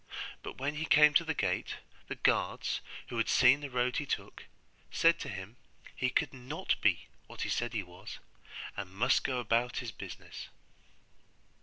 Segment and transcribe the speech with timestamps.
[0.41, 1.75] But when he came to the gate,
[2.07, 4.45] the guards, who had seen the road he took,
[4.89, 5.57] said to him,
[5.95, 8.17] he could not be what he said he was,
[8.75, 10.47] and must go about his business.